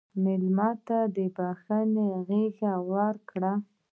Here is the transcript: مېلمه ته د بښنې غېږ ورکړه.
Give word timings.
مېلمه 0.23 0.69
ته 0.87 0.97
د 1.15 1.17
بښنې 1.35 2.07
غېږ 2.27 2.57
ورکړه. 2.91 3.53